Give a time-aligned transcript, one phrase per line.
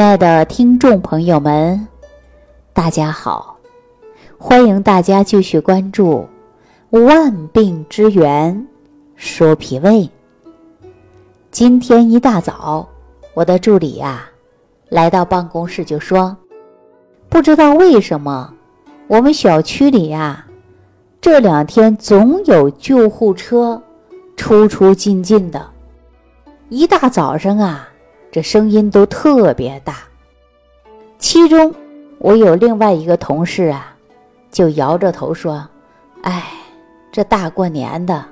[0.00, 1.86] 亲爱的听众朋友们，
[2.72, 3.58] 大家好！
[4.38, 6.26] 欢迎大家继续关注
[7.04, 8.56] 《万病之源》，
[9.14, 10.08] 说脾胃。
[11.50, 12.88] 今天一大早，
[13.34, 14.24] 我的助理呀
[14.88, 16.34] 来到办公室就说
[17.28, 18.54] ：“不知道为什么，
[19.06, 20.46] 我们小区里呀
[21.20, 23.82] 这两天总有救护车
[24.34, 25.68] 出出进进的，
[26.70, 27.86] 一大早上啊。”
[28.32, 29.96] 这声音都特别大。
[31.18, 31.74] 其中，
[32.18, 33.94] 我有另外一个同事啊，
[34.50, 35.68] 就摇着头说
[36.22, 36.52] ：“哎，
[37.12, 38.24] 这大过年的，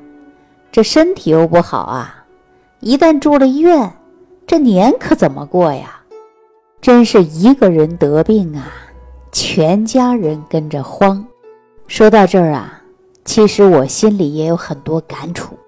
[0.71, 2.25] 这身体又不好啊，
[2.81, 3.93] 一旦住了医院，
[4.47, 6.01] 这年可怎么过呀？
[6.81, 8.73] 真是一个人得病啊，
[9.33, 11.25] 全家人跟着慌。”
[11.89, 12.83] 说到这儿啊，
[13.25, 15.59] 其实我心里也有很多感触，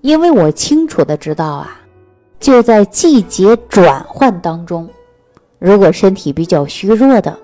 [0.00, 1.80] 因为我清楚的知道啊。
[2.40, 4.88] 就在季节转换当中，
[5.58, 7.36] 如果身体比较虚弱的，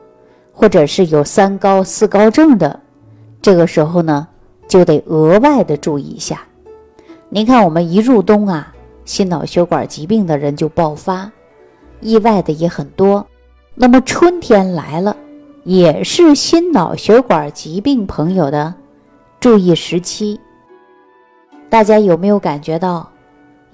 [0.52, 2.80] 或者是有三高四高症的，
[3.42, 4.26] 这个时候呢，
[4.68, 6.42] 就得额外的注意一下。
[7.28, 8.72] 您看，我们一入冬啊，
[9.04, 11.30] 心脑血管疾病的人就爆发，
[12.00, 13.26] 意外的也很多。
[13.74, 15.16] 那么春天来了，
[15.64, 18.72] 也是心脑血管疾病朋友的
[19.40, 20.40] 注意时期。
[21.68, 23.10] 大家有没有感觉到？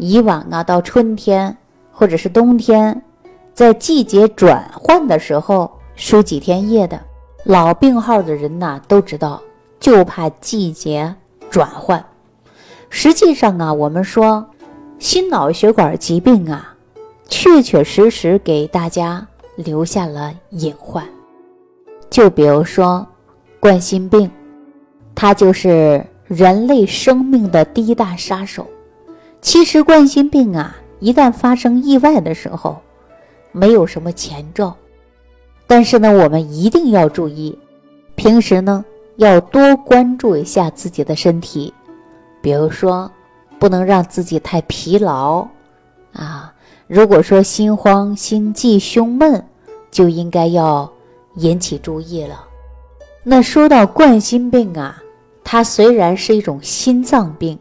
[0.01, 1.55] 以往啊，到春天
[1.93, 3.03] 或者是冬天，
[3.53, 6.99] 在季节转换的时候输几天液的
[7.45, 9.43] 老病号的人呐，都知道，
[9.79, 11.15] 就怕季节
[11.51, 12.03] 转换。
[12.89, 14.45] 实际上啊，我们说
[14.99, 16.75] 心脑血管疾病啊，
[17.29, 21.05] 确确实实给大家留下了隐患。
[22.09, 23.07] 就比如说
[23.61, 24.31] 冠心病，
[25.15, 28.67] 它就是人类生命的第一大杀手。
[29.43, 32.79] 其实冠心病啊，一旦发生意外的时候，
[33.53, 34.77] 没有什么前兆，
[35.67, 37.59] 但是呢，我们一定要注意，
[38.17, 38.85] 平时呢
[39.17, 41.73] 要多关注一下自己的身体，
[42.43, 43.11] 比如说
[43.59, 45.49] 不能让自己太疲劳
[46.13, 46.53] 啊。
[46.87, 49.43] 如果说心慌、心悸、胸闷，
[49.91, 50.93] 就应该要
[51.37, 52.45] 引起注意了。
[53.25, 55.03] 那说到冠心病啊，
[55.43, 57.59] 它虽然是一种心脏病，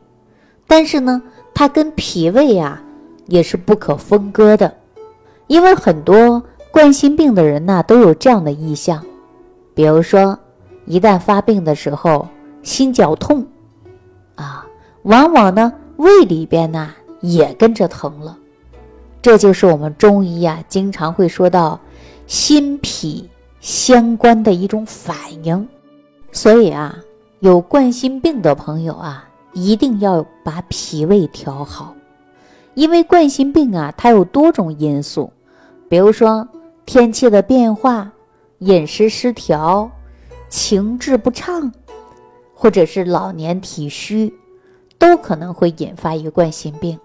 [0.68, 1.24] 但是呢。
[1.60, 2.82] 它跟脾胃啊
[3.28, 4.74] 也是不可分割的，
[5.48, 9.04] 因为很多冠心病的人呢都有这样的意向，
[9.76, 10.40] 比如说
[10.86, 12.26] 一旦发病的时候
[12.64, 13.46] 心绞痛
[14.36, 14.66] 啊，
[15.04, 18.38] 往往呢胃里边呢也跟着疼了，
[19.22, 21.78] 这就是我们中医啊经常会说到
[22.26, 25.68] 心脾相关的一种反应，
[26.32, 26.96] 所以啊
[27.40, 29.29] 有冠心病的朋友啊。
[29.54, 31.96] 一定要把脾胃调好，
[32.76, 35.32] 因为冠心病啊，它有多种因素，
[35.90, 36.48] 比如说
[36.86, 38.12] 天气的变化、
[38.60, 39.90] 饮食失调、
[40.50, 41.72] 情志不畅，
[42.54, 44.34] 或者是老年体虚，
[44.98, 46.98] 都可能会引发一个冠心病。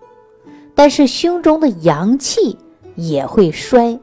[0.74, 2.58] 但是胸中的阳气
[2.94, 3.98] 也会衰，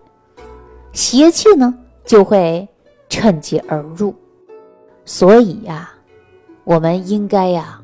[0.94, 1.74] 邪气呢
[2.06, 2.68] 就会
[3.10, 4.16] 趁机而入。
[5.06, 5.92] 所以呀，
[6.64, 7.81] 我们应该呀。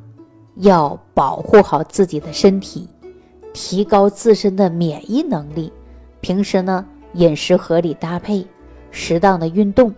[0.59, 2.87] 要保护好自己的身体，
[3.53, 5.71] 提高自身的免疫能力。
[6.19, 8.45] 平时呢，饮食合理搭配，
[8.91, 9.93] 适当的运动，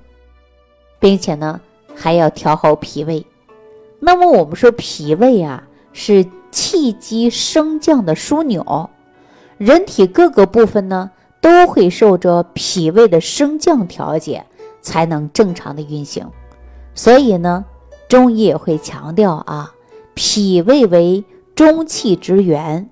[0.99, 1.59] 并且呢，
[1.95, 3.25] 还要调好脾胃。
[3.99, 8.89] 那么我们说脾胃啊，是气机升降的枢纽，
[9.57, 11.09] 人体各个部分呢，
[11.41, 14.45] 都会受着脾胃的升降调节，
[14.81, 16.25] 才能正常的运行。
[16.93, 17.63] 所以呢，
[18.07, 19.73] 中医也会强调啊。
[20.21, 21.23] 脾胃为
[21.55, 22.89] 中气之源，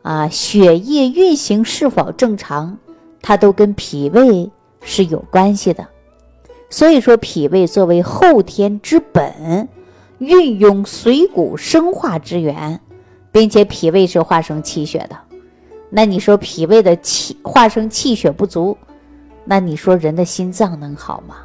[0.00, 2.78] 啊，血液运行是否正常，
[3.20, 4.50] 它都跟脾胃
[4.80, 5.86] 是有关系的。
[6.70, 9.68] 所以说，脾胃作为后天之本，
[10.16, 12.80] 运用水谷生化之源，
[13.30, 15.18] 并且脾胃是化生气血的。
[15.90, 18.78] 那你说脾胃的气化生气血不足，
[19.44, 21.36] 那你说人的心脏能好吗？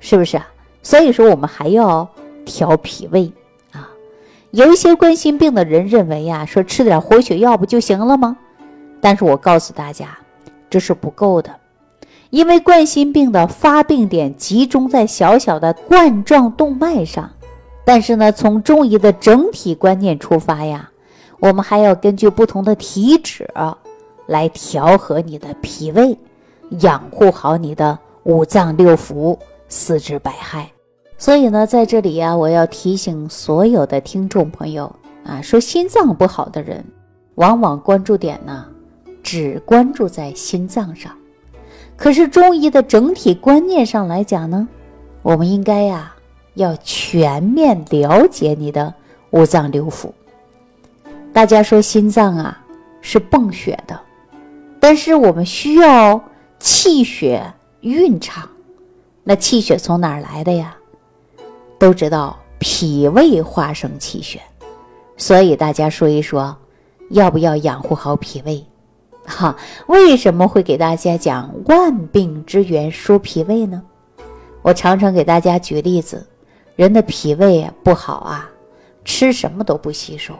[0.00, 0.48] 是不是啊？
[0.82, 2.08] 所以说，我们还要
[2.44, 3.32] 调脾胃。
[4.54, 8.36] 有一些冠心病的人认为呀，说吃点活血药不就行了吗？
[9.00, 10.16] 但是我告诉大家，
[10.70, 11.52] 这是不够的，
[12.30, 17.28] 因为冠心病的发病点集中在小小的冠状动脉上。
[17.84, 20.88] 但是呢，从中医的整体观念出发呀，
[21.40, 23.52] 我们还要根据不同的体质
[24.26, 26.16] 来调和你的脾胃，
[26.78, 29.36] 养护好你的五脏六腑、
[29.68, 30.64] 四肢百骸。
[31.16, 34.94] 所以呢，在这里呀，我要提醒所有的听众朋友
[35.24, 36.84] 啊，说心脏不好的人，
[37.36, 38.66] 往往关注点呢，
[39.22, 41.12] 只关注在心脏上。
[41.96, 44.68] 可是中医的整体观念上来讲呢，
[45.22, 46.14] 我们应该呀
[46.54, 48.92] 要全面了解你的
[49.30, 50.10] 五脏六腑。
[51.32, 52.60] 大家说心脏啊
[53.00, 53.98] 是泵血的，
[54.78, 56.20] 但是我们需要
[56.58, 58.48] 气血运畅。
[59.22, 60.76] 那气血从哪儿来的呀？
[61.84, 64.40] 都知道脾胃化生气血，
[65.18, 66.56] 所以大家说一说，
[67.10, 68.64] 要不要养护好脾胃？
[69.26, 69.54] 哈，
[69.86, 73.82] 为什么会给大家讲万病之源说脾胃呢？
[74.62, 76.26] 我常常给大家举例子，
[76.74, 78.48] 人的脾胃不好啊，
[79.04, 80.32] 吃什么都不吸收。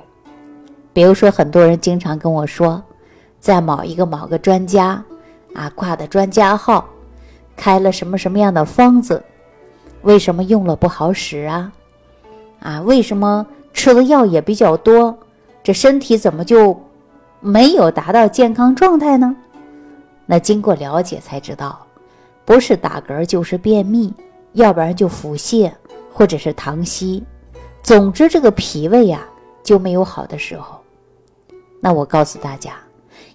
[0.94, 2.82] 比如说，很多人经常跟我说，
[3.38, 5.04] 在某一个某个专家
[5.54, 6.88] 啊挂的专家号，
[7.54, 9.22] 开了什么什么样的方子，
[10.04, 11.72] 为什么用了不好使啊？
[12.60, 15.18] 啊，为什么吃的药也比较多，
[15.62, 16.80] 这身体怎么就？
[17.46, 19.36] 没有达到健康状态呢，
[20.24, 21.86] 那经过了解才知道，
[22.46, 24.10] 不是打嗝就是便秘，
[24.54, 25.70] 要不然就腹泻
[26.10, 27.22] 或者是溏稀，
[27.82, 29.20] 总之这个脾胃呀
[29.62, 30.80] 就没有好的时候。
[31.80, 32.76] 那我告诉大家，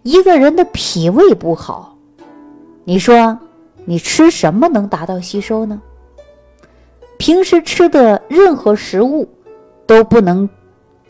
[0.02, 1.96] 一个人的脾胃不好，
[2.84, 3.38] 你说
[3.86, 5.80] 你吃什么能达到吸收呢？
[7.20, 9.28] 平时吃的任何食物
[9.86, 10.50] 都不能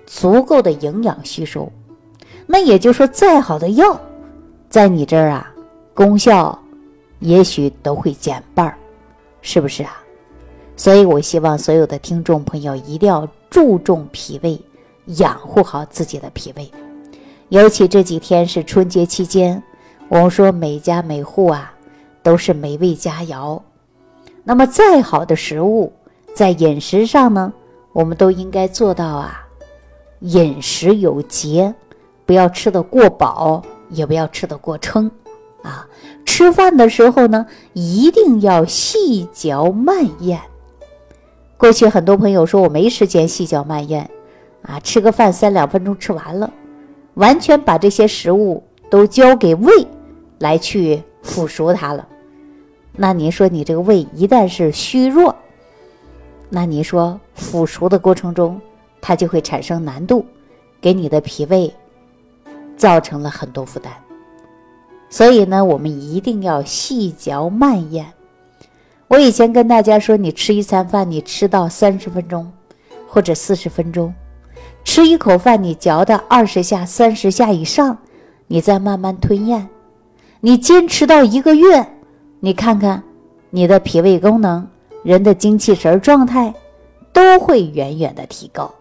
[0.07, 1.71] 足够的营养吸收。
[2.47, 3.97] 那也就是说，再好的药，
[4.69, 5.53] 在你这儿啊，
[5.93, 6.57] 功效
[7.19, 8.75] 也许都会减半儿，
[9.43, 10.03] 是不是啊？
[10.75, 14.59] 所以我希望所有的听众朋友一定要注重脾胃，
[15.17, 16.69] 养护好自己的脾胃。
[17.49, 19.61] 尤其这几天是春节期间，
[20.07, 21.71] 我们说每家每户啊
[22.23, 23.61] 都是美味佳肴。
[24.43, 25.93] 那么再好的食物，
[26.33, 27.51] 在饮食上呢，
[27.93, 29.47] 我们都应该做到啊，
[30.19, 31.73] 饮食有节。
[32.25, 35.09] 不要吃的过饱，也不要吃的过撑，
[35.63, 35.87] 啊，
[36.25, 40.39] 吃饭的时候呢，一定要细嚼慢咽。
[41.57, 44.07] 过去很多朋友说我没时间细嚼慢咽，
[44.61, 46.53] 啊，吃个饭三两分钟吃完了，
[47.15, 49.87] 完全把这些食物都交给胃
[50.37, 52.07] 来去腐熟它了。
[52.93, 55.35] 那您说你这个胃一旦是虚弱，
[56.49, 58.59] 那你说腐熟的过程中，
[58.99, 60.25] 它就会产生难度，
[60.81, 61.73] 给你的脾胃。
[62.77, 63.91] 造成了很多负担，
[65.09, 68.05] 所以呢，我们一定要细嚼慢咽。
[69.09, 72.49] 我以前跟大家说，你吃一餐饭，你吃到三十分钟
[73.05, 74.13] 或者四十分钟，
[74.85, 77.97] 吃一口饭，你嚼到二十下、三十下以上，
[78.47, 79.67] 你再慢慢吞咽。
[80.39, 81.85] 你坚持到一个月，
[82.39, 83.03] 你看看
[83.49, 84.65] 你的脾胃功能、
[85.09, 86.53] 人的精气神状态
[87.11, 88.71] 都会远远的提高。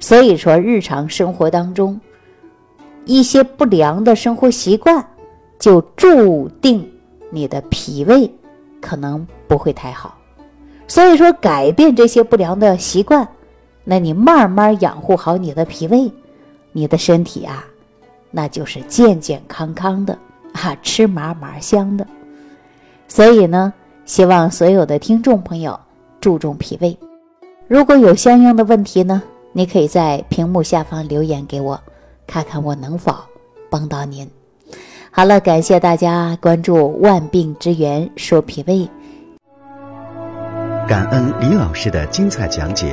[0.00, 2.00] 所以说，日常生活当中。
[3.04, 5.06] 一些不良的生活习惯，
[5.60, 6.90] 就注定
[7.30, 8.28] 你的脾胃
[8.80, 10.18] 可能不会太好。
[10.88, 13.28] 所以说，改变这些不良的习惯，
[13.84, 16.10] 那你慢慢养护好你的脾胃，
[16.72, 17.64] 你的身体啊，
[18.32, 20.18] 那就是健健康康的
[20.52, 22.04] 啊，吃嘛嘛香的。
[23.06, 23.72] 所以呢，
[24.10, 25.78] 希望所有的听众朋友
[26.20, 26.98] 注重脾胃。
[27.68, 29.22] 如果有相应的问题呢，
[29.52, 31.80] 你可以在屏幕下方留言给我。
[32.26, 33.14] 看看我能否
[33.70, 34.28] 帮到您。
[35.12, 38.88] 好了，感谢大家关注“万病之源说脾胃”。
[40.88, 42.92] 感恩李老师的精彩讲解。